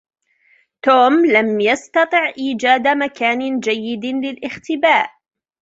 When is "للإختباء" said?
4.05-5.09